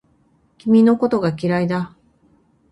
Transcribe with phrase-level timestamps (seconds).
[0.57, 1.95] 君のことが嫌いだ